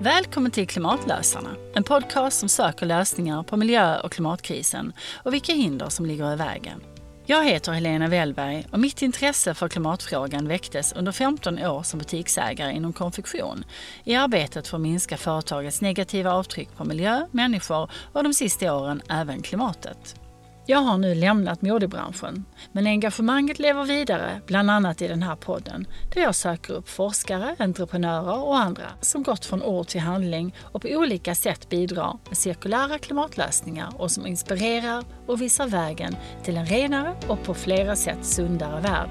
[0.00, 4.92] Välkommen till Klimatlösarna, en podcast som söker lösningar på miljö och klimatkrisen
[5.24, 6.80] och vilka hinder som ligger i vägen.
[7.26, 12.72] Jag heter Helena Wellberg och mitt intresse för klimatfrågan väcktes under 15 år som butiksägare
[12.72, 13.64] inom konfektion
[14.04, 19.02] i arbetet för att minska företagets negativa avtryck på miljö, människor och de sista åren
[19.08, 20.27] även klimatet.
[20.70, 25.86] Jag har nu lämnat modebranschen, men engagemanget lever vidare, bland annat i den här podden,
[26.14, 30.82] där jag söker upp forskare, entreprenörer och andra som gått från ord till handling och
[30.82, 36.66] på olika sätt bidrar med cirkulära klimatlösningar och som inspirerar och visar vägen till en
[36.66, 39.10] renare och på flera sätt sundare värld.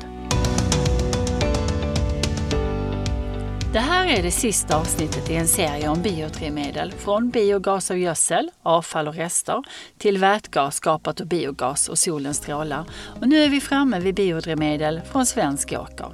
[3.77, 6.91] Det här är det sista avsnittet i en serie om biodrivmedel.
[6.91, 9.63] Från biogas av gödsel, avfall och rester
[9.97, 12.85] till vätgas skapat ur biogas och solens strålar.
[13.21, 16.11] Och nu är vi framme vid biodrivmedel från svensk åker.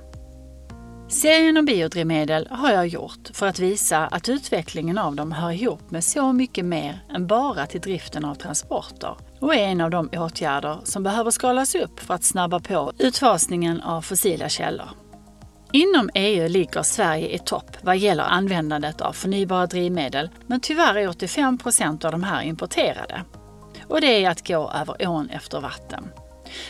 [1.09, 5.91] Serien om biodrivmedel har jag gjort för att visa att utvecklingen av dem hör ihop
[5.91, 10.09] med så mycket mer än bara till driften av transporter och är en av de
[10.13, 15.02] åtgärder som behöver skalas upp för att snabba på utfasningen av fossila källor.
[15.75, 21.07] Inom EU ligger Sverige i topp vad gäller användandet av förnybara drivmedel, men tyvärr är
[21.07, 23.21] 85 procent av de här importerade.
[23.87, 26.07] Och det är att gå över ån efter vatten.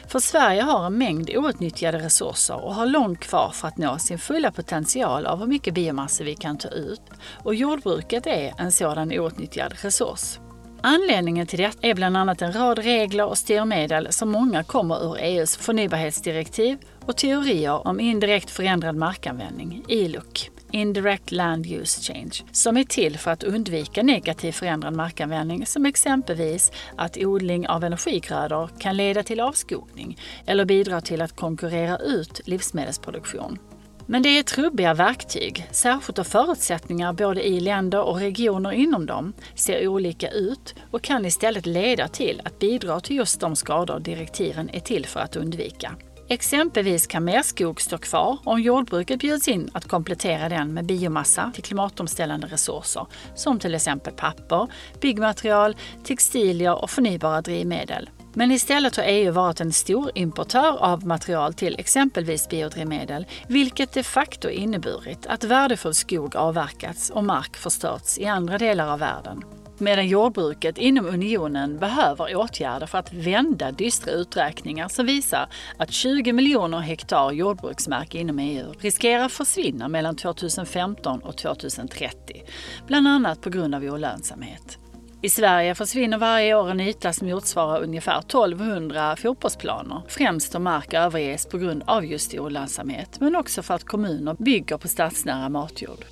[0.08, 4.20] För Sverige har en mängd outnyttjade resurser och har långt kvar för att nå sin
[4.20, 7.02] fulla potential av hur mycket biomassa vi kan ta ut.
[7.44, 10.40] Och jordbruket är en sådan outnyttjad resurs.
[10.82, 15.18] Anledningen till detta är bland annat en rad regler och styrmedel som många kommer ur
[15.20, 22.84] EUs förnybarhetsdirektiv och teorier om indirekt förändrad markanvändning, ILUC, Indirect Land Use Change, som är
[22.84, 29.24] till för att undvika negativ förändrad markanvändning som exempelvis att odling av energigrödor kan leda
[29.24, 33.60] till avskogning eller bidra till att konkurrera ut livsmedelsproduktion.
[34.06, 39.34] Men det är trubbiga verktyg, särskilt då förutsättningar både i länder och regioner inom dem
[39.56, 44.70] ser olika ut och kan istället leda till att bidra till just de skador direktiven
[44.74, 45.96] är till för att undvika.
[46.34, 51.52] Exempelvis kan mer skog stå kvar om jordbruket bjuds in att komplettera den med biomassa
[51.54, 54.68] till klimatomställande resurser som till exempel papper,
[55.02, 58.10] byggmaterial, textilier och förnybara drivmedel.
[58.34, 64.04] Men istället har EU varit en stor importör av material till exempelvis biodrivmedel, vilket de
[64.04, 69.44] facto inneburit att värdefull skog avverkats och mark förstörts i andra delar av världen
[69.80, 76.34] medan jordbruket inom unionen behöver åtgärder för att vända dystra uträkningar som visar att 20
[76.34, 82.44] miljoner hektar jordbruksmark inom EU riskerar försvinna mellan 2015 och 2030,
[82.88, 84.78] bland annat på grund av olönsamhet.
[85.24, 90.94] I Sverige försvinner varje år en yta som motsvarar ungefär 1200 fotbollsplaner, främst då mark
[90.94, 96.06] överges på grund av just olönsamhet, men också för att kommuner bygger på stadsnära matjord.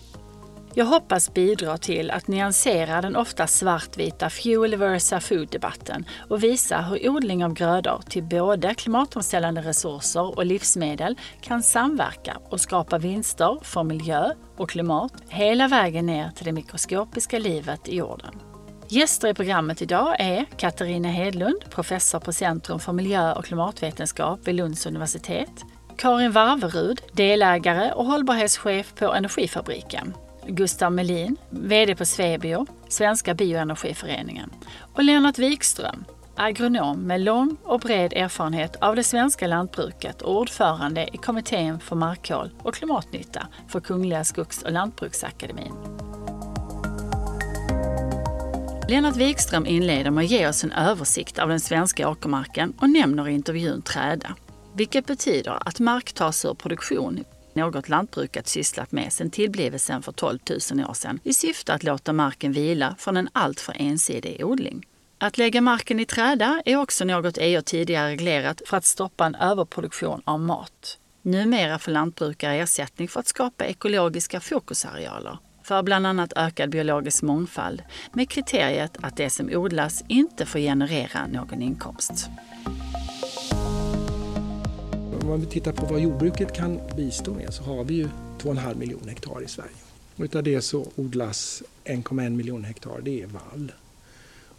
[0.73, 7.09] Jag hoppas bidra till att nyansera den ofta svartvita fuel versus food-debatten och visa hur
[7.09, 13.83] odling av grödor till både klimatomställande resurser och livsmedel kan samverka och skapa vinster för
[13.83, 18.39] miljö och klimat hela vägen ner till det mikroskopiska livet i jorden.
[18.87, 24.55] Gäster i programmet idag är Katarina Hedlund, professor på Centrum för miljö och klimatvetenskap vid
[24.55, 25.63] Lunds universitet,
[25.97, 30.13] Karin Varverud, delägare och hållbarhetschef på Energifabriken
[30.47, 34.49] Gustav Melin, VD på Svebio, Svenska bioenergiföreningen
[34.93, 41.09] och Lennart Wikström, agronom med lång och bred erfarenhet av det svenska lantbruket och ordförande
[41.13, 45.73] i kommittén för markhål och klimatnytta för Kungliga Skogs och Lantbruksakademin.
[48.89, 53.27] Lennart Wikström inleder med att ge oss en översikt av den svenska åkermarken och nämner
[53.27, 54.35] i intervjun träda,
[54.73, 57.23] vilket betyder att mark tas ur produktion
[57.55, 62.13] något lantbruket sysslat med sedan tillblivelsen för 12 000 år sedan i syfte att låta
[62.13, 64.85] marken vila från en alltför ensidig odling.
[65.17, 69.35] Att lägga marken i träda är också något EU tidigare reglerat för att stoppa en
[69.35, 70.97] överproduktion av mat.
[71.21, 77.81] Numera får lantbrukare ersättning för att skapa ekologiska fokusarealer för bland annat ökad biologisk mångfald
[78.13, 82.29] med kriteriet att det som odlas inte får generera någon inkomst
[85.31, 88.07] om vi tittar på vad jordbruket kan bistå med så har vi ju
[88.39, 89.71] 2,5 miljoner hektar i Sverige.
[90.15, 93.71] Och utav det så odlas 1,1 miljon hektar, det är vall.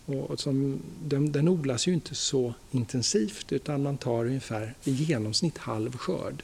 [0.07, 5.59] Och som, den, den, odlas ju inte så intensivt utan man tar ungefär i genomsnitt
[5.59, 6.43] halv skörd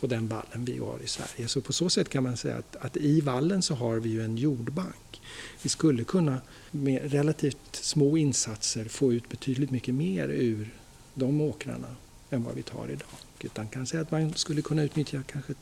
[0.00, 1.48] på den vallen vi har i Sverige.
[1.48, 4.24] Så på så sätt kan man säga att, att i vallen så har vi ju
[4.24, 5.20] en jordbank.
[5.62, 6.38] Vi skulle kunna
[6.70, 10.70] med relativt små insatser få ut betydligt mycket mer ur
[11.14, 11.96] de åkrarna
[12.30, 13.08] än vad vi tar idag.
[13.44, 15.54] Utan kan säga att man skulle kunna utnyttja kanske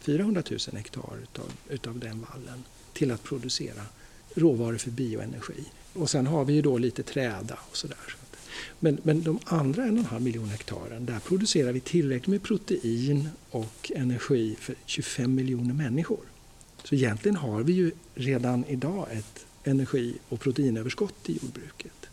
[0.00, 3.82] 400 000 hektar utav, utav den vallen till att producera
[4.34, 5.64] råvaror för bioenergi.
[5.92, 8.16] Och sen har vi ju då lite träda och sådär.
[8.80, 14.56] Men, men de andra 1,5 miljon hektaren, där producerar vi tillräckligt med protein och energi
[14.60, 16.20] för 25 miljoner människor.
[16.84, 22.03] Så egentligen har vi ju redan idag ett energi och proteinöverskott i jordbruket.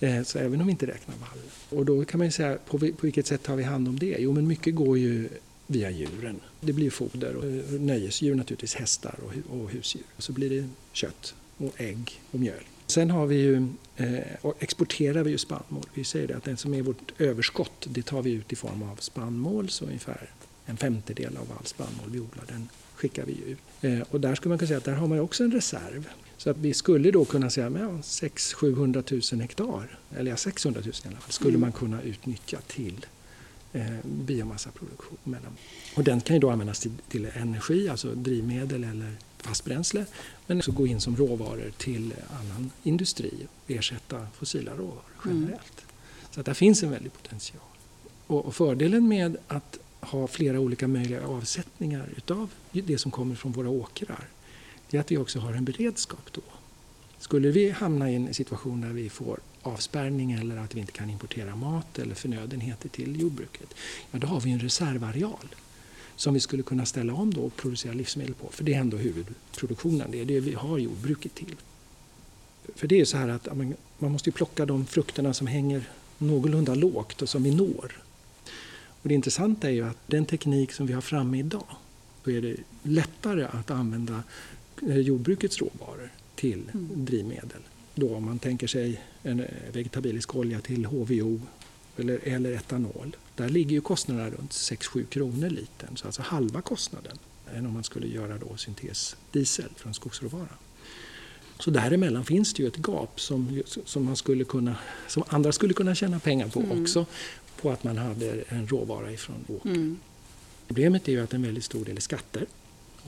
[0.00, 1.38] Eh, så även om vi inte räknar vall.
[1.78, 4.16] Och då kan man ju säga, på, på vilket sätt tar vi hand om det?
[4.18, 5.28] Jo, men mycket går ju
[5.66, 6.40] via djuren.
[6.60, 10.04] Det blir foder eh, och nöjesdjur naturligtvis, hästar och, och husdjur.
[10.16, 12.64] Och så blir det kött och ägg och mjöl.
[12.86, 15.86] Sen har vi ju, eh, exporterar vi ju spannmål.
[15.94, 18.82] Vi säger det att det som är vårt överskott det tar vi ut i form
[18.82, 19.68] av spannmål.
[19.68, 20.30] Så ungefär
[20.66, 23.58] en femtedel av all spannmål vi odlar den skickar vi ut.
[23.80, 26.08] Eh, och där skulle man kunna säga att där har man också en reserv.
[26.38, 29.02] Så att vi skulle då kunna säga att ja, 600
[29.32, 31.60] 000 hektar, eller ja, 600 000 i alla fall, skulle mm.
[31.60, 33.06] man kunna utnyttja till
[33.72, 35.18] eh, biomassaproduktion.
[35.96, 40.06] Och den kan ju då användas till, till energi, alltså drivmedel eller fast bränsle,
[40.46, 43.32] men också gå in som råvaror till annan industri
[43.64, 45.36] och ersätta fossila råvaror mm.
[45.36, 45.80] generellt.
[45.80, 45.88] Mm.
[46.30, 47.62] Så att där finns en väldig potential.
[48.26, 53.52] Och, och fördelen med att ha flera olika möjliga avsättningar utav det som kommer från
[53.52, 54.28] våra åkrar,
[54.90, 56.40] det är att vi också har en beredskap då.
[57.18, 61.10] Skulle vi hamna i en situation där vi får avspärrning eller att vi inte kan
[61.10, 63.74] importera mat eller förnödenheter till jordbruket,
[64.10, 65.54] ja då har vi en reservareal
[66.16, 68.48] som vi skulle kunna ställa om då och producera livsmedel på.
[68.48, 71.56] För det är ändå huvudproduktionen, det är det vi har jordbruket till.
[72.74, 73.48] För det är så här att
[73.98, 75.88] man måste plocka de frukterna som hänger
[76.18, 78.02] någorlunda lågt och som vi når.
[79.02, 81.66] Och det intressanta är ju att den teknik som vi har framme idag,
[82.24, 84.22] då är det lättare att använda
[84.82, 86.88] jordbrukets råvaror till mm.
[87.04, 87.62] drivmedel.
[87.94, 91.40] Då om man tänker sig en eh, vegetabilisk olja till HVO
[91.96, 93.16] eller, eller etanol.
[93.36, 97.18] Där ligger ju kostnaderna runt 6-7 kronor litern, så alltså halva kostnaden
[97.54, 100.48] än om man skulle göra då syntesdiesel från skogsråvara.
[101.58, 104.76] Så däremellan finns det ju ett gap som, som, man skulle kunna,
[105.06, 106.82] som andra skulle kunna tjäna pengar på mm.
[106.82, 107.06] också
[107.60, 109.68] på att man hade en råvara ifrån åker.
[109.68, 109.98] Mm.
[110.66, 112.46] Problemet är ju att en väldigt stor del är skatter.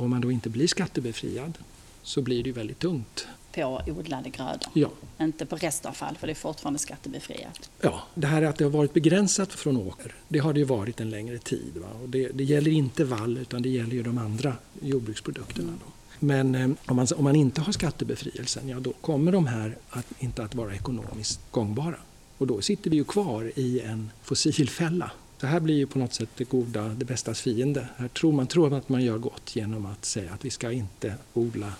[0.00, 1.58] Och om man då inte blir skattebefriad
[2.02, 3.26] så blir det ju väldigt tungt.
[3.52, 4.68] På odlade grödor?
[4.72, 4.90] Ja.
[5.20, 7.70] Inte på restavfall för det är fortfarande skattebefriat?
[7.80, 11.00] Ja, det här att det har varit begränsat från åker, det har det ju varit
[11.00, 11.72] en längre tid.
[11.74, 11.88] Va?
[12.02, 15.68] Och det, det gäller inte vall utan det gäller ju de andra jordbruksprodukterna.
[15.68, 15.80] Mm.
[16.18, 20.06] Men eh, om, man, om man inte har skattebefrielsen, ja då kommer de här att,
[20.18, 21.96] inte att vara ekonomiskt gångbara.
[22.38, 25.10] Och då sitter vi ju kvar i en fossilfälla.
[25.40, 27.88] Det här blir ju på något sätt det goda, det bästas fiende.
[27.96, 31.14] Här tror man tror att man gör gott genom att säga att vi ska inte
[31.34, 31.72] odla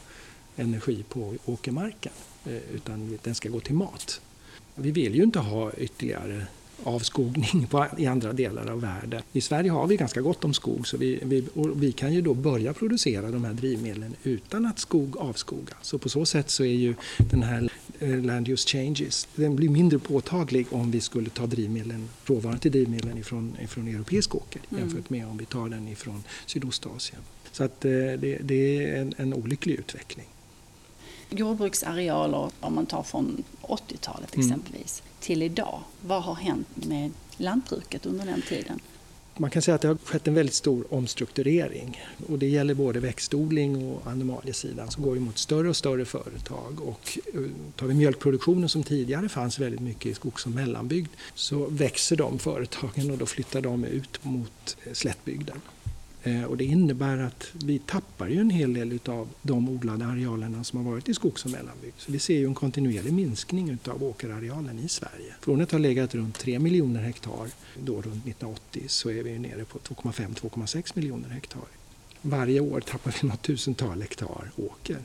[0.57, 2.13] energi på åkermarken
[2.47, 4.21] eh, utan den ska gå till mat.
[4.75, 6.47] Vi vill ju inte ha ytterligare
[6.85, 9.23] avskogning på, i andra delar av världen.
[9.33, 11.45] I Sverige har vi ganska gott om skog så vi, vi,
[11.75, 15.77] vi kan ju då börja producera de här drivmedlen utan att skog avskogas.
[15.83, 19.69] Så på så sätt så är ju den här eh, land use changes, den blir
[19.69, 24.81] mindre påtaglig om vi skulle ta drivmedlen, råvaran till drivmedlen ifrån, ifrån europeisk åker mm.
[24.83, 27.21] jämfört med om vi tar den ifrån Sydostasien.
[27.53, 30.27] Så att eh, det, det är en, en olycklig utveckling
[31.31, 34.47] jordbruksarealer, om man tar från 80-talet mm.
[34.47, 35.15] exempelvis, mm.
[35.21, 35.81] till idag.
[36.01, 38.81] Vad har hänt med lantbruket under den tiden?
[39.37, 43.01] Man kan säga att det har skett en väldigt stor omstrukturering och det gäller både
[43.01, 46.81] växtodling och animaliesidan som går mot större och större företag.
[46.81, 47.41] Och eh,
[47.77, 52.39] tar vi mjölkproduktionen som tidigare fanns väldigt mycket i skogs och mellanbygd så växer de
[52.39, 55.61] företagen och då flyttar de ut mot eh, slättbygden.
[56.23, 60.65] Eh, och det innebär att vi tappar ju en hel del av de odlade arealerna
[60.65, 61.95] som har varit i skogs och mellanbygd.
[61.97, 65.35] Så vi ser ju en kontinuerlig minskning av åkerarealen i Sverige.
[65.41, 69.65] Från att ha legat runt 3 miljoner hektar då runt 1980 så är vi nere
[69.65, 71.63] på 2,5-2,6 miljoner hektar.
[72.23, 74.99] Varje år tappar vi något tusental hektar åker.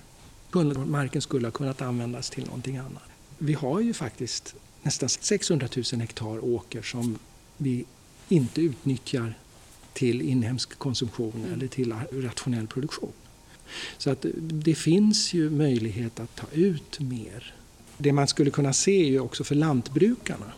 [0.86, 3.04] Marken skulle ha kunnat användas till någonting annat.
[3.38, 7.20] Vi har ju faktiskt nästan 600 000 hektar åker som
[7.58, 7.86] vi
[8.30, 9.34] inte utnyttjar
[9.96, 11.54] till inhemsk konsumtion mm.
[11.54, 13.12] eller till rationell produktion.
[13.98, 17.54] Så att det finns ju möjlighet att ta ut mer.
[17.98, 20.52] Det man skulle kunna se är ju också för lantbrukarna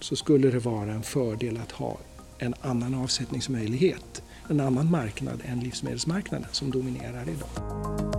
[0.00, 1.98] så skulle det vara en fördel att ha
[2.38, 8.11] en annan avsättningsmöjlighet, en annan marknad än livsmedelsmarknaden som dominerar idag.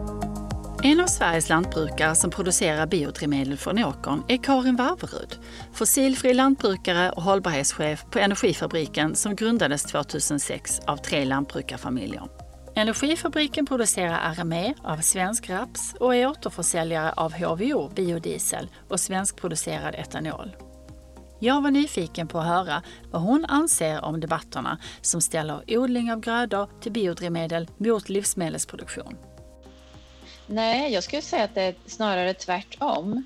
[0.85, 5.39] En av Sveriges lantbrukare som producerar biodrivmedel från åkern är Karin Varverud,
[5.73, 12.23] fossilfri lantbrukare och hållbarhetschef på Energifabriken som grundades 2006 av tre lantbrukarfamiljer.
[12.75, 20.55] Energifabriken producerar RME av svensk raps och är återförsäljare av HVO, biodiesel och svenskproducerad etanol.
[21.39, 26.19] Jag var nyfiken på att höra vad hon anser om debatterna som ställer odling av
[26.19, 29.15] grödor till biodrivmedel mot livsmedelsproduktion.
[30.45, 33.25] Nej, jag skulle säga att det är snarare tvärtom.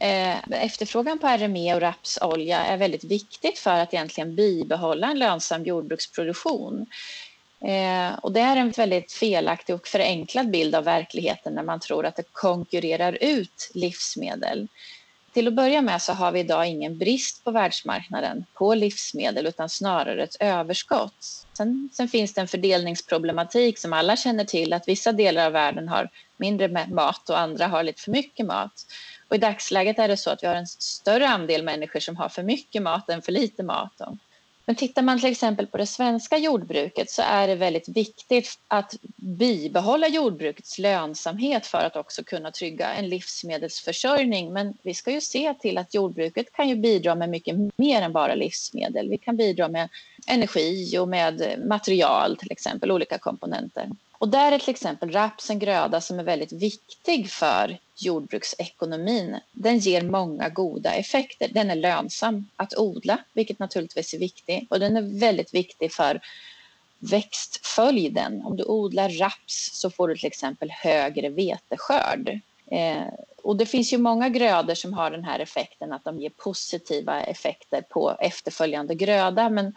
[0.00, 5.64] Eh, efterfrågan på RME och rapsolja är väldigt viktigt för att egentligen bibehålla en lönsam
[5.64, 6.86] jordbruksproduktion.
[7.60, 12.06] Eh, och det är en väldigt felaktig och förenklad bild av verkligheten när man tror
[12.06, 14.68] att det konkurrerar ut livsmedel.
[15.32, 19.68] Till att börja med så har vi idag ingen brist på världsmarknaden på livsmedel utan
[19.68, 21.46] snarare ett överskott.
[21.52, 25.88] Sen, sen, finns det en fördelningsproblematik som alla känner till att vissa delar av världen
[25.88, 28.86] har mindre mat och andra har lite för mycket mat.
[29.28, 32.28] Och I dagsläget är det så att vi har en större andel människor som har
[32.28, 34.00] för mycket mat än för lite mat.
[34.68, 38.94] Men tittar man till exempel på det svenska jordbruket så är det väldigt viktigt att
[39.16, 44.52] bibehålla jordbrukets lönsamhet för att också kunna trygga en livsmedelsförsörjning.
[44.52, 48.12] Men vi ska ju se till att jordbruket kan ju bidra med mycket mer än
[48.12, 49.08] bara livsmedel.
[49.10, 49.88] Vi kan bidra med
[50.26, 53.88] energi och med material till exempel, olika komponenter.
[54.18, 59.36] Och där är till exempel raps en gröda som är väldigt viktig för jordbruksekonomin.
[59.52, 61.48] Den ger många goda effekter.
[61.52, 64.66] Den är lönsam att odla, vilket naturligtvis är viktigt.
[64.70, 66.20] Och den är väldigt viktig för
[66.98, 68.42] växtföljden.
[68.44, 72.40] Om du odlar raps så får du till exempel högre veteskörd.
[72.66, 73.06] Eh,
[73.42, 77.22] och det finns ju många grödor som har den här effekten att de ger positiva
[77.22, 79.48] effekter på efterföljande gröda.
[79.48, 79.72] Men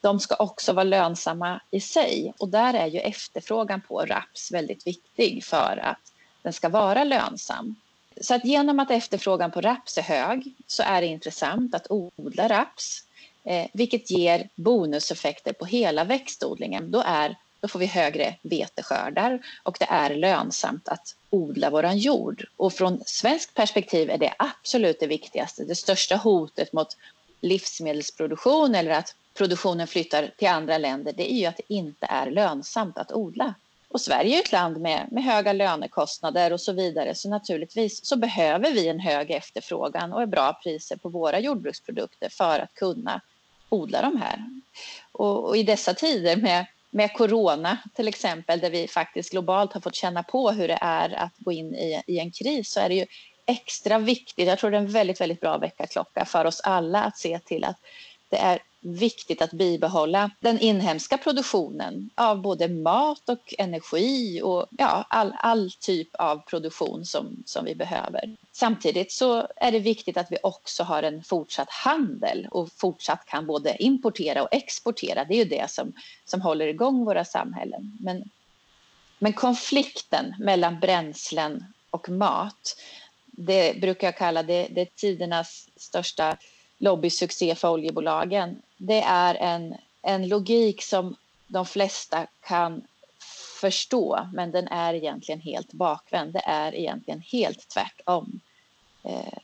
[0.00, 4.86] de ska också vara lönsamma i sig och där är ju efterfrågan på raps väldigt
[4.86, 7.76] viktig för att den ska vara lönsam.
[8.20, 12.48] Så att genom att efterfrågan på raps är hög så är det intressant att odla
[12.48, 13.04] raps,
[13.44, 16.90] eh, vilket ger bonuseffekter på hela växtodlingen.
[16.90, 22.44] Då, är, då får vi högre veteskördar och det är lönsamt att odla våran jord.
[22.56, 25.64] Och från svenskt perspektiv är det absolut det viktigaste.
[25.64, 26.96] Det största hotet mot
[27.40, 32.30] livsmedelsproduktion eller att produktionen flyttar till andra länder, det är ju att det inte är
[32.30, 33.54] lönsamt att odla.
[33.88, 38.16] Och Sverige är ett land med, med höga lönekostnader och så vidare, så naturligtvis så
[38.16, 43.20] behöver vi en hög efterfrågan och bra priser på våra jordbruksprodukter för att kunna
[43.68, 44.44] odla de här.
[45.12, 49.80] Och, och i dessa tider med, med corona till exempel, där vi faktiskt globalt har
[49.80, 52.88] fått känna på hur det är att gå in i, i en kris, så är
[52.88, 53.06] det ju
[53.46, 57.18] extra viktigt, jag tror det är en väldigt, väldigt bra väckarklocka för oss alla att
[57.18, 57.76] se till att
[58.28, 65.06] det är viktigt att bibehålla den inhemska produktionen av både mat och energi och ja,
[65.08, 68.36] all, all typ av produktion som, som vi behöver.
[68.52, 73.46] Samtidigt så är det viktigt att vi också har en fortsatt handel och fortsatt kan
[73.46, 75.24] både importera och exportera.
[75.24, 75.92] Det är ju det som,
[76.24, 77.98] som håller igång våra samhällen.
[78.00, 78.30] Men,
[79.18, 82.76] men konflikten mellan bränslen och mat,
[83.26, 86.36] det brukar jag kalla det, det är tidernas största
[86.80, 88.62] lobbysuccé för oljebolagen.
[88.76, 92.82] Det är en, en logik som de flesta kan
[93.60, 96.32] förstå, men den är egentligen helt bakvänd.
[96.32, 98.40] Det är egentligen helt tvärtom.
[99.02, 99.38] Eh,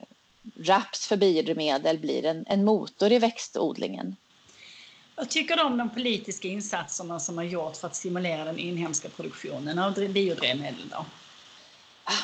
[0.59, 4.17] raps för biodrivmedel blir en, en motor i växtodlingen.
[5.17, 9.09] Vad tycker du om de politiska insatserna som har gjorts för att stimulera den inhemska
[9.09, 10.89] produktionen av biodrivmedel?
[10.91, 11.05] Då?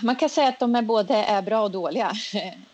[0.02, 2.12] Man kan säga att de är både är bra och dåliga.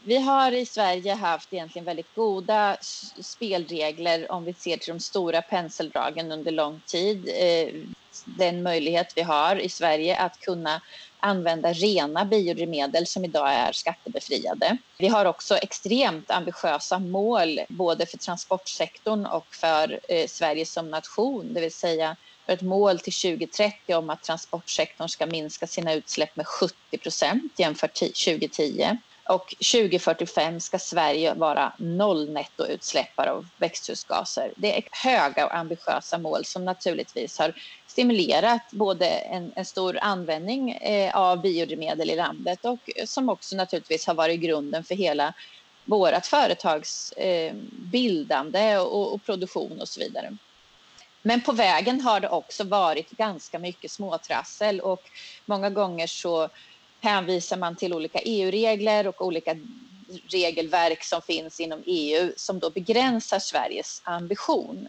[0.03, 2.77] Vi har i Sverige haft egentligen väldigt goda
[3.21, 7.31] spelregler om vi ser till de stora penseldragen under lång tid.
[7.35, 7.69] Eh,
[8.25, 10.81] den möjlighet vi har i Sverige att kunna
[11.21, 14.77] använda rena biodrivmedel som idag är skattebefriade.
[14.99, 21.55] Vi har också extremt ambitiösa mål både för transportsektorn och för eh, Sverige som nation,
[21.55, 22.17] det vill säga
[22.49, 27.53] för ett mål till 2030 om att transportsektorn ska minska sina utsläpp med 70 procent
[27.57, 28.99] jämfört med 2010.
[29.29, 34.53] Och 2045 ska Sverige vara noll nettoutsläppare av växthusgaser.
[34.57, 37.55] Det är höga och ambitiösa mål som naturligtvis har
[37.87, 43.57] stimulerat både en, en stor användning eh, av biodrivmedel i landet och eh, som också
[43.57, 45.35] naturligtvis har varit grunden för hela
[45.85, 50.37] vårt företags eh, bildande och, och produktion och så vidare.
[51.23, 55.11] Men på vägen har det också varit ganska mycket småtrassel och
[55.47, 56.49] många gånger så
[57.01, 59.57] hänvisar man till olika EU-regler och olika
[60.33, 64.89] regelverk som finns inom EU som då begränsar Sveriges ambition.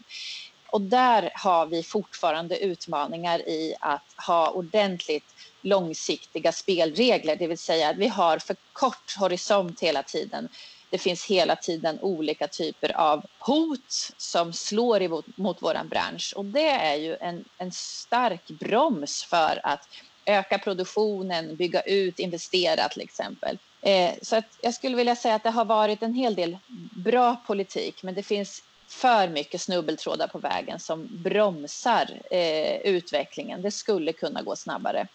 [0.66, 7.88] Och där har vi fortfarande utmaningar i att ha ordentligt långsiktiga spelregler, det vill säga
[7.88, 10.48] att vi har för kort horisont hela tiden
[10.90, 16.44] det finns hela tiden olika typer av hot som slår emot, mot vår bransch och
[16.44, 19.88] det är ju en, en stark broms för att
[20.24, 23.58] öka produktionen, bygga ut, investera till exempel.
[23.82, 26.58] Eh, så att jag skulle vilja säga att det har varit en hel del
[26.96, 33.62] bra politik, men det finns för mycket snubbeltrådar på vägen som bromsar eh, utvecklingen.
[33.62, 35.06] Det skulle kunna gå snabbare.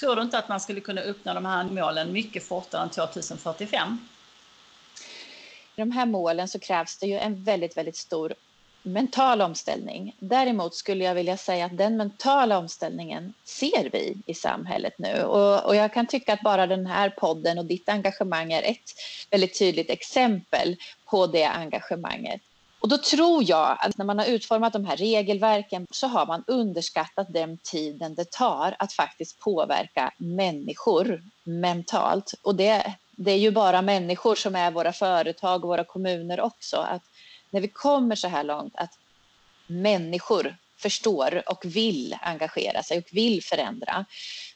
[0.00, 3.98] Tror du inte att man skulle kunna uppnå de här målen mycket fortare än 2045?
[5.76, 8.34] I de här målen så krävs det ju en väldigt, väldigt stor
[8.82, 10.16] mental omställning.
[10.18, 15.64] Däremot skulle jag vilja säga att den mentala omställningen ser vi i samhället nu och,
[15.66, 18.92] och, jag kan tycka att bara den här podden och ditt engagemang är ett
[19.30, 22.40] väldigt tydligt exempel på det engagemanget.
[22.80, 26.44] Och då tror jag att när man har utformat de här regelverken så har man
[26.46, 32.34] underskattat den tiden det tar att faktiskt påverka människor mentalt.
[32.42, 36.76] Och det, det är ju bara människor som är våra företag och våra kommuner också.
[36.76, 37.02] Att
[37.50, 38.98] när vi kommer så här långt att
[39.66, 44.04] människor förstår och vill engagera sig och vill förändra,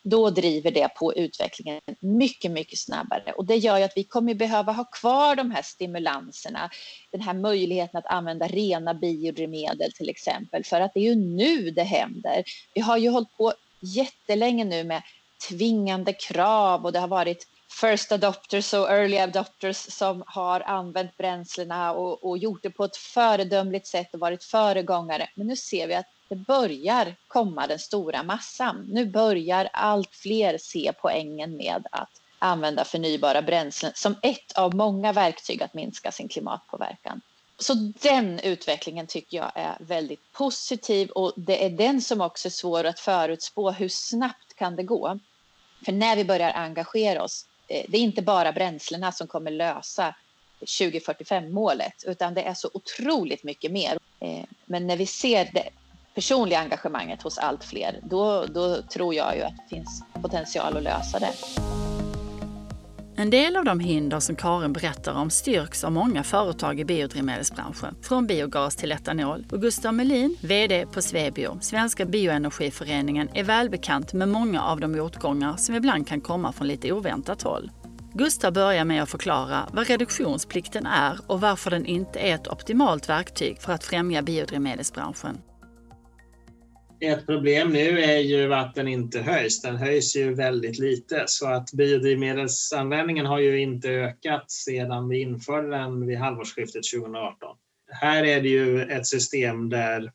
[0.02, 3.32] då driver det på utvecklingen mycket, mycket snabbare.
[3.32, 6.70] Och det gör ju att vi kommer behöva ha kvar de här stimulanserna,
[7.10, 11.70] den här möjligheten att använda rena biodrivmedel till exempel, för att det är ju nu
[11.70, 12.44] det händer.
[12.74, 15.02] Vi har ju hållit på jättelänge nu med
[15.48, 21.92] tvingande krav och det har varit first adopters och early adopters som har använt bränslena
[21.92, 25.30] och, och, gjort det på ett föredömligt sätt och varit föregångare.
[25.34, 28.86] Men nu ser vi att det börjar komma den stora massan.
[28.88, 35.12] Nu börjar allt fler se poängen med att använda förnybara bränslen som ett av många
[35.12, 37.20] verktyg att minska sin klimatpåverkan.
[37.58, 42.50] Så den utvecklingen tycker jag är väldigt positiv och det är den som också är
[42.50, 43.70] svår att förutspå.
[43.70, 45.18] Hur snabbt kan det gå?
[45.84, 50.14] För när vi börjar engagera oss Eh, det är inte bara bränslena som kommer lösa
[50.60, 53.98] 2045-målet, utan det är så otroligt mycket mer.
[54.20, 55.68] Eh, men när vi ser det
[56.14, 60.82] personliga engagemanget hos allt fler, då, då tror jag ju att det finns potential att
[60.82, 61.32] lösa det.
[63.20, 67.94] En del av de hinder som Karin berättar om styrks av många företag i biodrivmedelsbranschen,
[68.02, 69.46] från biogas till etanol.
[69.50, 75.56] Och Gustav Melin, VD på Svebio, Svenska bioenergiföreningen, är välbekant med många av de motgångar
[75.56, 77.70] som ibland kan komma från lite oväntat håll.
[78.12, 83.08] Gustav börjar med att förklara vad reduktionsplikten är och varför den inte är ett optimalt
[83.08, 85.38] verktyg för att främja biodrivmedelsbranschen.
[87.00, 89.62] Ett problem nu är ju att den inte höjs.
[89.62, 95.68] Den höjs ju väldigt lite så att biodrivmedelsanvändningen har ju inte ökat sedan vi införde
[95.68, 97.56] den vid halvårsskiftet 2018.
[97.90, 100.12] Här är det ju ett system där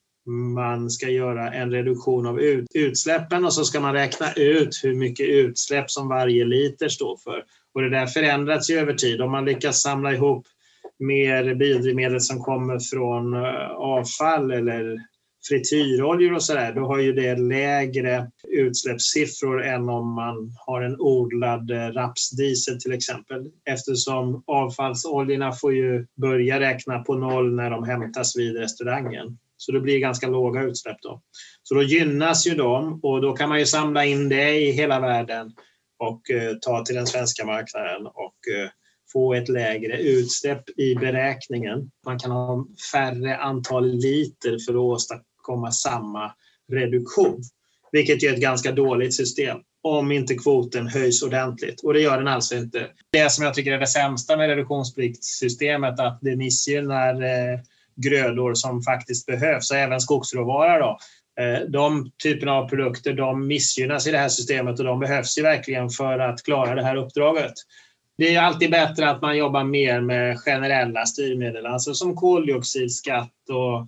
[0.55, 2.39] man ska göra en reduktion av
[2.73, 7.43] utsläppen och så ska man räkna ut hur mycket utsläpp som varje liter står för.
[7.73, 9.21] Och det där förändras ju över tid.
[9.21, 10.47] Om man lyckas samla ihop
[10.99, 14.97] mer biodrivmedel som kommer från eh, avfall eller
[15.47, 21.71] frityroljor och sådär, då har ju det lägre utsläppssiffror än om man har en odlad
[21.71, 23.51] eh, rapsdiesel till exempel.
[23.65, 29.37] Eftersom avfallsoljorna får ju börja räkna på noll när de hämtas vid restaurangen.
[29.57, 31.21] Så det blir ganska låga utsläpp då.
[31.63, 34.99] Så då gynnas ju de och då kan man ju samla in det i hela
[34.99, 35.51] världen
[35.99, 38.69] och eh, ta till den svenska marknaden och eh,
[39.13, 41.91] få ett lägre utsläpp i beräkningen.
[42.05, 46.33] Man kan ha färre antal liter för att åstadkomma åstadkomma samma
[46.71, 47.41] reduktion.
[47.91, 51.83] Vilket är ett ganska dåligt system om inte kvoten höjs ordentligt.
[51.83, 52.87] Och det gör den alltså inte.
[53.11, 57.59] Det som jag tycker är det sämsta med reduktionspliktssystemet är att det missgynnar eh,
[57.95, 60.79] grödor som faktiskt behövs, och även skogsråvara.
[60.79, 60.97] Då.
[61.43, 65.41] Eh, de typerna av produkter de missgynnas i det här systemet och de behövs ju
[65.41, 67.53] verkligen för att klara det här uppdraget.
[68.17, 73.87] Det är alltid bättre att man jobbar mer med generella styrmedel, alltså som koldioxidskatt och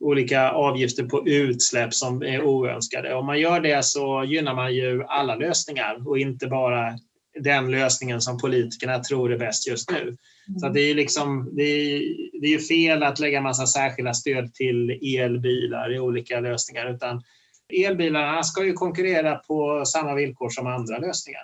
[0.00, 3.14] olika avgifter på utsläpp som är oönskade.
[3.14, 6.98] Om man gör det så gynnar man ju alla lösningar och inte bara
[7.40, 10.00] den lösningen som politikerna tror är bäst just nu.
[10.00, 10.58] Mm.
[10.60, 12.00] Så det är, liksom, det är,
[12.40, 17.22] det är fel att lägga massa särskilda stöd till elbilar i olika lösningar utan
[17.72, 21.42] elbilarna ska ju konkurrera på samma villkor som andra lösningar.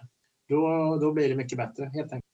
[0.48, 2.29] Då, då blir det mycket bättre helt enkelt.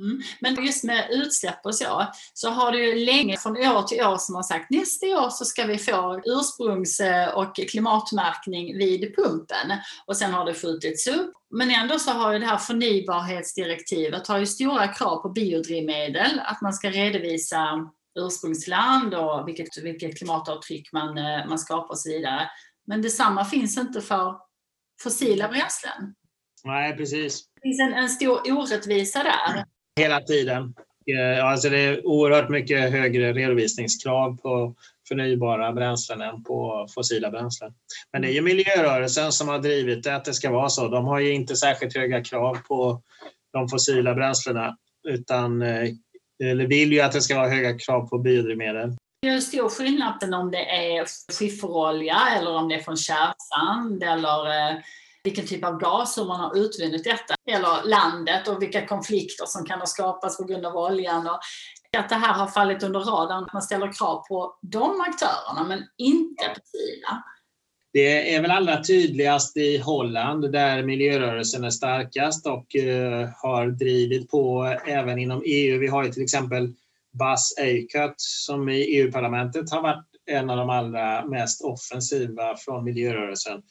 [0.00, 0.22] Mm.
[0.40, 4.16] Men just med utsläpp och så, så har det ju länge från år till år
[4.16, 7.00] som har sagt nästa år så ska vi få ursprungs
[7.34, 9.72] och klimatmärkning vid pumpen.
[10.06, 11.32] Och sen har det skjutits upp.
[11.50, 16.60] Men ändå så har ju det här förnybarhetsdirektivet har ju stora krav på biodrivmedel, att
[16.60, 22.50] man ska redovisa ursprungsland och vilket, vilket klimatavtryck man, eh, man skapar och så vidare.
[22.86, 24.36] Men detsamma finns inte för
[25.02, 26.14] fossila bränslen.
[26.64, 27.44] Nej, precis.
[27.54, 29.64] Det finns en, en stor orättvisa där.
[30.00, 30.74] Hela tiden.
[31.06, 34.74] Eh, alltså det är oerhört mycket högre redovisningskrav på
[35.08, 37.72] förnybara bränslen än på fossila bränslen.
[38.12, 40.88] Men det är ju miljörörelsen som har drivit det att det ska vara så.
[40.88, 43.02] De har ju inte särskilt höga krav på
[43.52, 44.76] de fossila bränslena
[45.08, 45.88] utan eh,
[46.44, 48.96] eller vill ju att det ska vara höga krav på biodrivmedel.
[49.22, 51.06] Det är stor skillnad om det är
[51.38, 54.78] skifferolja eller om det är från kärrsand eller eh,
[55.24, 59.64] vilken typ av gas som man har utvunnit detta, eller landet och vilka konflikter som
[59.64, 61.26] kan ha skapats på grund av oljan.
[61.26, 61.40] Och
[61.98, 65.82] att det här har fallit under radarn, att man ställer krav på de aktörerna men
[65.96, 67.24] inte på Kina.
[67.92, 74.30] Det är väl allra tydligast i Holland där miljörörelsen är starkast och eh, har drivit
[74.30, 75.78] på även inom EU.
[75.78, 76.74] Vi har ju till exempel
[77.12, 83.62] Bas Eickhout som i EU-parlamentet har varit en av de allra mest offensiva från miljörörelsen.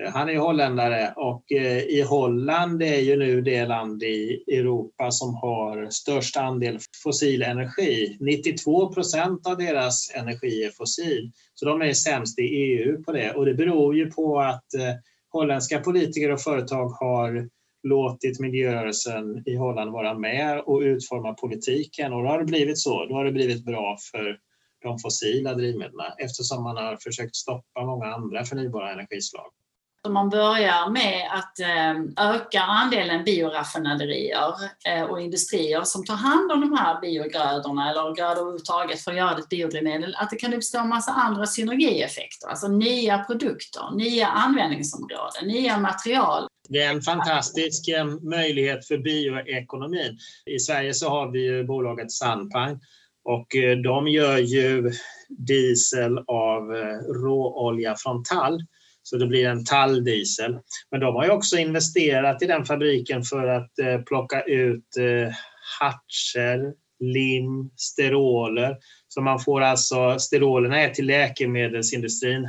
[0.00, 5.10] Eh, han är holländare och eh, i Holland är ju nu det land i Europa
[5.10, 8.16] som har störst andel fossil energi.
[8.20, 11.32] 92 procent av deras energi är fossil.
[11.54, 14.94] Så de är sämst i EU på det och det beror ju på att eh,
[15.30, 17.48] holländska politiker och företag har
[17.82, 23.06] låtit miljörörelsen i Holland vara med och utforma politiken och då har det blivit så.
[23.06, 24.38] Då har det blivit bra för
[24.82, 29.52] de fossila drivmedlen eftersom man har försökt stoppa många andra förnybara energislag.
[30.04, 34.54] Om man börjar med att eh, öka andelen bioraffinaderier
[34.88, 39.16] eh, och industrier som tar hand om de här biogrödorna eller grödor överhuvudtaget för att
[39.16, 44.26] göra det biodrivmedel, att det kan uppstå en massa andra synergieffekter, alltså nya produkter, nya
[44.26, 46.46] användningsområden, nya material.
[46.68, 50.18] Det är en fantastisk eh, möjlighet för bioekonomin.
[50.46, 52.78] I Sverige så har vi ju bolaget Sunpine
[53.24, 53.46] och
[53.84, 54.92] de gör ju
[55.28, 56.62] diesel av
[57.22, 58.60] råolja från tall
[59.02, 60.58] så det blir en talldiesel.
[60.90, 65.34] Men de har ju också investerat i den fabriken för att eh, plocka ut eh,
[65.80, 68.76] hartser, lim, steroler.
[69.08, 72.48] Så man får alltså, sterolerna är till läkemedelsindustrin,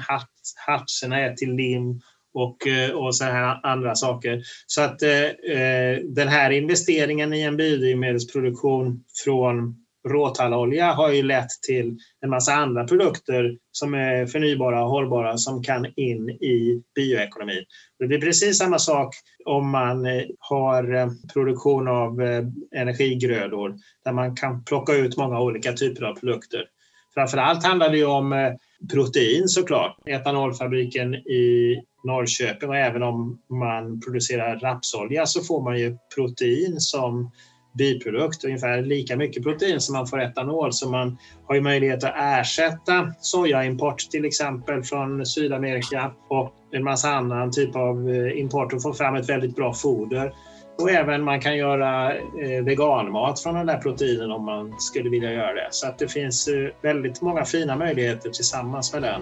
[0.67, 2.01] hartserna är till lim
[2.33, 4.43] och, eh, och så här andra saker.
[4.67, 5.23] Så att eh,
[5.57, 12.53] eh den här investeringen i en biodrivmedelsproduktion från råtallolja har ju lett till en massa
[12.53, 17.63] andra produkter som är förnybara och hållbara som kan in i bioekonomin.
[17.99, 22.43] Det blir precis samma sak om man eh, har eh, produktion av eh,
[22.75, 26.65] energigrödor där man kan plocka ut många olika typer av produkter.
[27.13, 28.57] Framförallt handlar det om
[28.91, 29.97] protein såklart.
[30.05, 37.31] Etanolfabriken i Norrköping och även om man producerar rapsolja så får man ju protein som
[37.73, 40.73] biprodukt, ungefär lika mycket protein som man får etanol.
[40.73, 47.09] Så man har ju möjlighet att ersätta sojaimport till exempel från Sydamerika och en massa
[47.09, 50.33] annan typ av eh, import och få fram ett väldigt bra foder.
[50.77, 55.31] Och även man kan göra eh, veganmat från den där proteinen om man skulle vilja
[55.31, 55.67] göra det.
[55.71, 59.21] Så att det finns eh, väldigt många fina möjligheter tillsammans med den.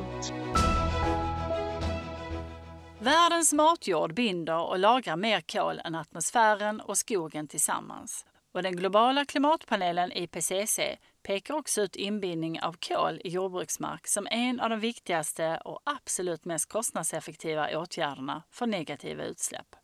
[3.00, 8.26] Världens matjord binder och lagrar mer kol än atmosfären och skogen tillsammans.
[8.52, 10.80] Och den globala klimatpanelen IPCC
[11.24, 16.46] pekar också ut inbindning av kol i jordbruksmark som en av de viktigaste och absolut
[16.46, 19.76] mest kostnadseffektiva åtgärderna för negativa utsläpp.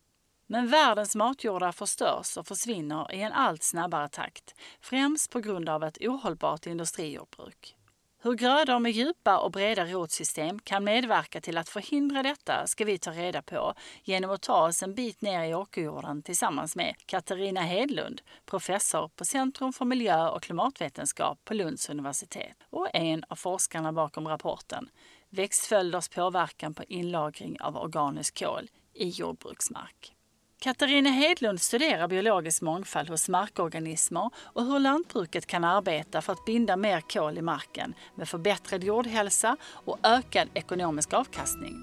[0.46, 5.84] Men världens matjordar förstörs och försvinner i en allt snabbare takt, främst på grund av
[5.84, 7.77] ett ohållbart industrijordbruk.
[8.20, 12.98] Hur grödor med djupa och breda rotsystem kan medverka till att förhindra detta ska vi
[12.98, 17.60] ta reda på genom att ta oss en bit ner i åkerjorden tillsammans med Katarina
[17.60, 23.92] Hedlund, professor på Centrum för miljö och klimatvetenskap på Lunds universitet och en av forskarna
[23.92, 24.88] bakom rapporten
[25.30, 30.17] Växtföljders påverkan på inlagring av organiskt kol i jordbruksmark.
[30.60, 36.76] Katarina Hedlund studerar biologisk mångfald hos markorganismer och hur lantbruket kan arbeta för att binda
[36.76, 41.74] mer kol i marken med förbättrad jordhälsa och ökad ekonomisk avkastning.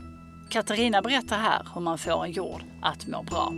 [0.49, 3.53] Katarina berättar här hur man får en jord att må bra.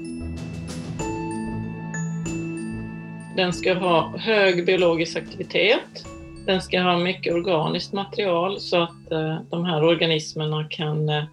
[3.35, 6.05] Den ska ha hög biologisk aktivitet.
[6.45, 11.23] Den ska ha mycket organiskt material så att eh, de här organismerna kan eh,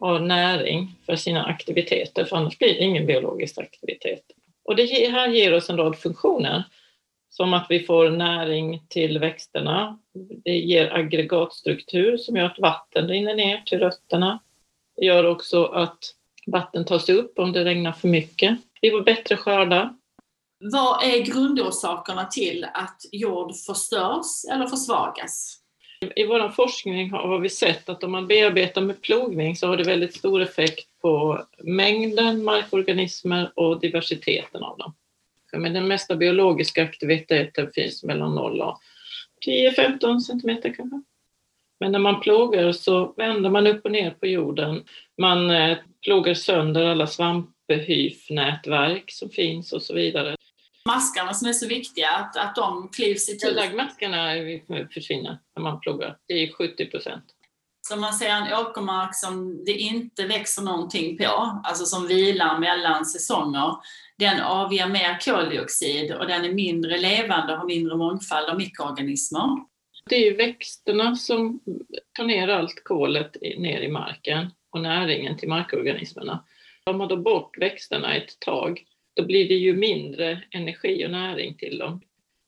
[0.00, 4.22] eh, har näring för sina aktiviteter, för annars blir det ingen biologisk aktivitet.
[4.64, 6.64] Och det här ger oss en rad funktioner,
[7.30, 9.98] som att vi får näring till växterna.
[10.44, 14.38] Det ger aggregatstruktur som gör att vatten rinner ner till rötterna.
[14.96, 15.98] Det gör också att
[16.46, 18.58] vatten tas upp om det regnar för mycket.
[18.80, 19.96] Vi får bättre skördar.
[20.58, 25.58] Vad är grundorsakerna till att jord förstörs eller försvagas?
[26.00, 29.84] I vår forskning har vi sett att om man bearbetar med plogning så har det
[29.84, 34.94] väldigt stor effekt på mängden markorganismer och diversiteten av dem.
[35.52, 38.80] Men den mesta biologiska aktiviteten finns mellan 0 och
[39.46, 41.02] 10-15 centimeter kanske.
[41.80, 44.84] Men när man plogar så vänder man upp och ner på jorden.
[45.18, 50.36] Man eh, plogar sönder alla svamphyfnätverk som finns och så vidare.
[50.86, 53.54] Maskarna som är så viktiga, att, att de klyvs i tusen.
[53.54, 54.28] Lagmaskarna
[54.94, 56.16] försvinner när man plogar.
[56.28, 57.24] Det är 70 procent.
[57.88, 63.06] Så man ser en åkermark som det inte växer någonting på, alltså som vilar mellan
[63.06, 63.76] säsonger,
[64.18, 69.48] den avger mer koldioxid och den är mindre levande och har mindre mångfald av mikroorganismer.
[70.08, 71.60] Det är växterna som
[72.16, 76.44] tar ner allt kolet ner i marken och näringen till markorganismerna.
[76.84, 78.84] Tar man då bort växterna ett tag,
[79.16, 82.00] då blir det ju mindre energi och näring till dem.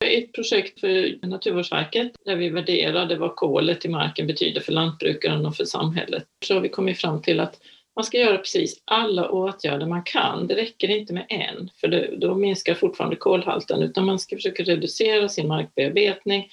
[0.04, 5.57] Ett projekt för Naturvårdsverket där vi värderade vad kolet i marken betyder för lantbrukaren och
[5.57, 6.24] för samhället.
[6.44, 7.61] Så har vi kommit fram till att
[7.96, 10.46] man ska göra precis alla åtgärder man kan.
[10.46, 15.28] Det räcker inte med en, för då minskar fortfarande kolhalten, utan man ska försöka reducera
[15.28, 16.48] sin markbearbetning,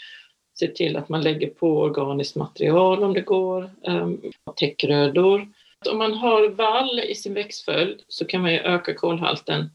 [0.60, 4.22] se till att man lägger på organiskt material om det går, ehm,
[4.56, 5.48] täckrödor.
[5.90, 9.70] Om man har vall i sin växtföljd så kan man ju öka kolhalten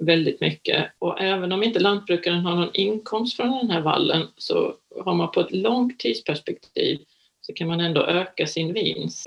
[0.00, 0.92] väldigt mycket.
[0.98, 5.30] Och även om inte lantbrukaren har någon inkomst från den här vallen så har man
[5.30, 7.00] på ett långt tidsperspektiv
[7.40, 9.26] så kan man ändå öka sin vinst.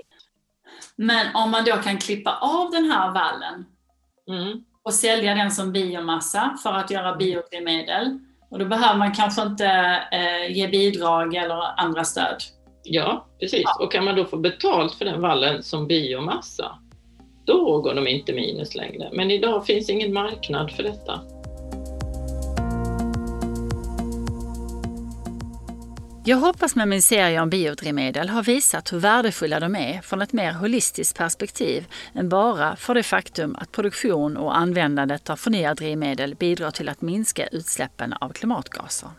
[0.96, 3.66] Men om man då kan klippa av den här vallen
[4.28, 4.64] mm.
[4.82, 8.18] och sälja den som biomassa för att göra biodrivmedel,
[8.50, 9.66] och då behöver man kanske inte
[10.12, 12.36] eh, ge bidrag eller andra stöd.
[12.82, 13.62] Ja, precis.
[13.64, 13.84] Ja.
[13.84, 16.78] Och kan man då få betalt för den vallen som biomassa,
[17.44, 19.10] då går de inte minus längre.
[19.12, 21.20] Men idag finns ingen marknad för detta.
[26.24, 30.32] Jag hoppas med min serie om biodrivmedel har visat hur värdefulla de är från ett
[30.32, 36.34] mer holistiskt perspektiv än bara för det faktum att produktion och användandet av förnybara drivmedel
[36.34, 39.10] bidrar till att minska utsläppen av klimatgaser.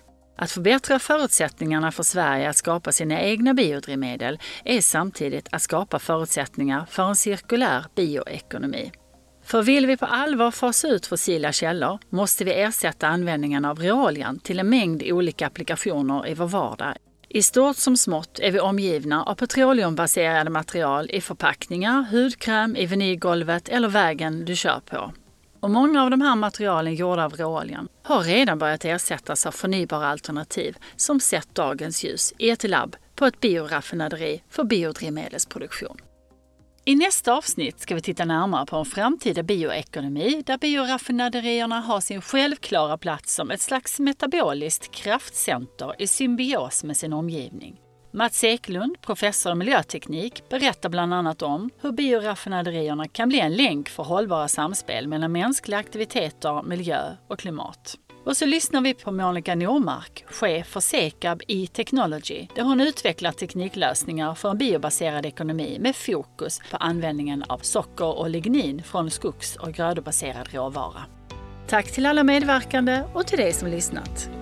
[0.42, 6.86] Att förbättra förutsättningarna för Sverige att skapa sina egna biodrivmedel är samtidigt att skapa förutsättningar
[6.90, 8.92] för en cirkulär bioekonomi.
[9.44, 14.40] För vill vi på allvar fasa ut fossila källor måste vi ersätta användningen av råoljan
[14.40, 16.96] till en mängd olika applikationer i vår vardag.
[17.30, 23.70] I stort som smått är vi omgivna av petroleumbaserade material i förpackningar, hudkräm, i vinylgolvet
[23.70, 25.14] eller vägen du kör på.
[25.62, 30.08] Och många av de här materialen gjorda av råoljan har redan börjat ersättas av förnybara
[30.08, 35.98] alternativ som sett dagens ljus i ett labb på ett bioraffinaderi för biodrivmedelsproduktion.
[36.86, 42.22] I nästa avsnitt ska vi titta närmare på en framtida bioekonomi där bioraffinaderierna har sin
[42.22, 47.81] självklara plats som ett slags metaboliskt kraftcenter i symbios med sin omgivning.
[48.14, 53.90] Mats Eklund, professor i miljöteknik, berättar bland annat om hur bioraffinaderierna kan bli en länk
[53.90, 57.98] för hållbara samspel mellan mänskliga aktiviteter, miljö och klimat.
[58.26, 64.36] Och så lyssnar vi på Monica Normark, chef för Sekab e-technology, där hon utvecklar tekniklösningar
[64.36, 69.74] för en biobaserad ekonomi med fokus på användningen av socker och lignin från skogs och
[69.74, 71.02] grödobaserad råvara.
[71.68, 74.41] Tack till alla medverkande och till dig som lyssnat.